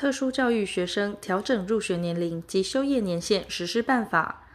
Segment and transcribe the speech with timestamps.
[0.00, 4.46] 特殊教育学生调整入学年龄及修业年限实施办法。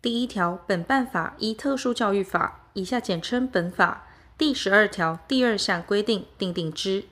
[0.00, 4.06] 第一条，本办法依特殊教育法（以下简称本法）
[4.38, 7.04] 第十二条第二项规定订定之。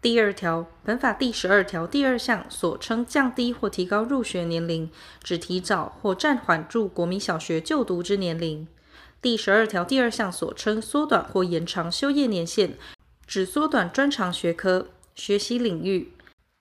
[0.00, 4.88] 第二条，本法第十二条第二项所称降低或提高入学年龄，
[5.20, 8.68] 指提早或暂缓入国民小学就读之年龄。
[9.20, 12.78] 第十二条第二项所称缩短或延长修业年限，
[13.26, 14.86] 指缩短专长学科、
[15.16, 16.12] 学习领域、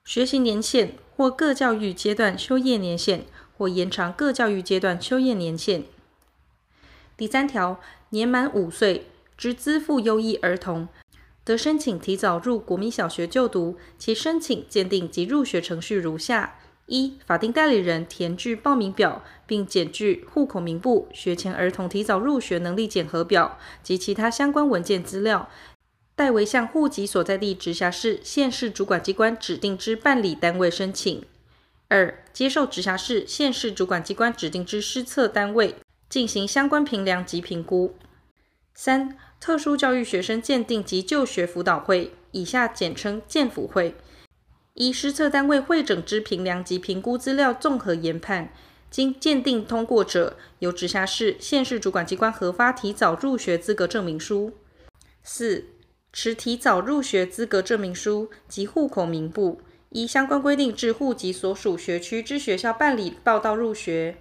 [0.04, 3.22] 学习年限或各教育阶段修业年限，
[3.58, 5.84] 或延长各教育阶段修业年限。
[7.16, 9.08] 第三条，年满五岁
[9.38, 10.88] 之资赋优异儿童，
[11.46, 16.56] 得申请提早入国民小学就读，其申请鉴定及入学程序如下：
[16.88, 25.48] 一、法定代理人填具报名表，并检具户口名簿、学前儿童提早入学能力检核表及其他相关文件资料，
[26.16, 31.24] 代为向户籍所在地直辖市、县市主管机关指定之办理单位申请；
[31.88, 35.76] 二、接受直辖市、县市主管机关指定之施测单位
[36.10, 37.96] 进行相关评量及评估；
[38.76, 43.96] 三、特殊教育学生鉴定及就学辅导会（以下简称鉴辅会），
[44.76, 48.54] 依施测单位会整之评量及评估资料综合研判，
[48.92, 54.54] 经鉴定通过者，由直辖市、县市主管机关核发提早入学资格证明书。
[55.24, 55.66] 四、
[56.14, 64.18] 持提早入学资格证明书及户口名簿，依相关规定至户籍所属学区之学校办理报到入学。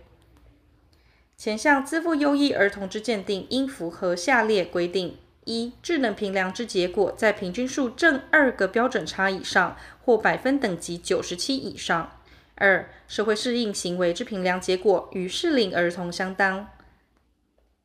[1.37, 5.17] 前项资赋优异儿童之鉴定，应符合下列规定：
[5.47, 12.19] 一、智能评量之结果在平均数正二个标准差以上，或百分等级九十七以上；
[12.57, 16.69] 二、社会适应行为之评量结果与适龄儿童相当。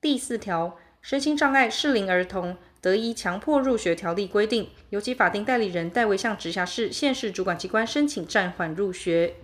[0.02, 9.38] 第四条，身心障碍适龄儿童得依强迫入学条例规定，由其法定代理人代为向直辖市、县市主管机关申请暂缓入学。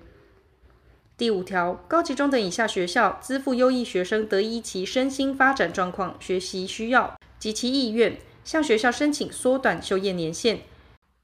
[1.18, 10.60] 第五条，高级中等以下学校资赋优异学生得依其身心发展状况、学习需要及其意愿，向学校申请缩短修业年限。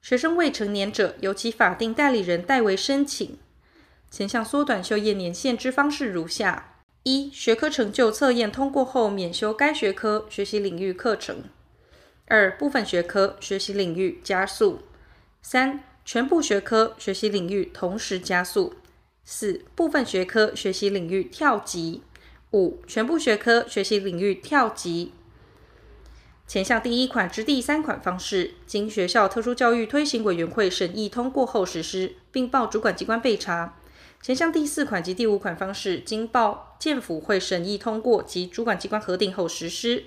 [0.01, 3.37] 学生未成年者，由其法定代理人代为申请。
[4.09, 11.35] 前项缩短修业年限之方式如下：一、学科成就测验通过后，免修该学科学习领域课程；
[12.29, 14.79] 二、部分学科学习领域加速；
[15.41, 18.75] 三、全部学科学习领域同时加速。
[19.23, 22.01] 四、部分学科学习领域跳级；
[22.51, 25.13] 五、全部学科学习领域跳级。
[26.45, 33.77] 前项第一款之第三款方式，经学校特殊教育推行委员会审议通过后实施，并报主管机关备查。
[34.21, 40.05] 前项第四款及第五款方式，经报建府会审议通过及主管机关核定后实施。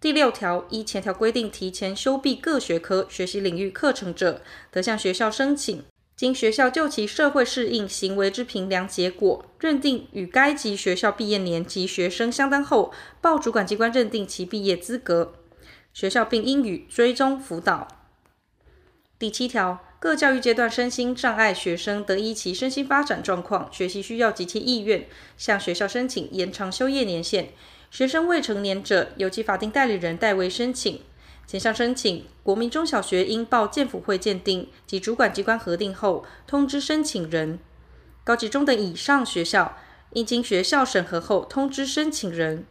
[0.00, 5.82] 第六条，依前条规定提前修毕各学科学习领域课程者，得向学校申请。
[6.14, 15.34] 经学校就其社会适应行为之评量结果认定与该级学校毕业年级学生相当后，报主管机关认定其毕业资格，
[15.92, 17.88] 学校并应予追踪辅导。
[19.18, 27.50] 第七条，各教育阶段身心障碍学生得依其身心发展状况、学习需要及其意愿，向学校申请延长修业年限。
[27.90, 31.00] 学生未成年者，由其法定代理人代为申请。
[31.46, 37.58] 前项申请，国民中小学应报鉴辅会鉴定及主管机关核定后，通知申请人；
[38.22, 39.78] 高级中等以上学校
[40.12, 42.66] 应经学校审核后通知申请人。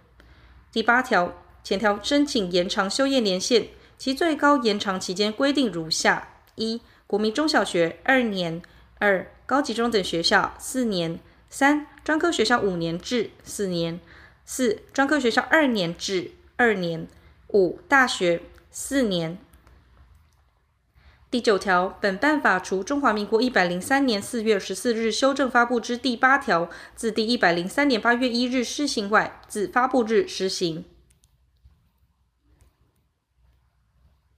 [0.72, 8.61] 第八条，前条申请延长修业年限，其最高延长期间规定如下：一、国民中小学二年；
[8.99, 11.17] 二、高级中等学校四年；
[11.49, 13.97] 三、专科学校五年制四年；
[14.50, 17.06] 四、专科学校二年制二年；
[17.50, 18.41] 五、大学。
[18.72, 19.38] 四年。
[21.30, 30.85] 第九条，本办法除中华民国一百零三年四月十四日修正发布之第八条自第一百零三年八月一日施行外，自发布日施行。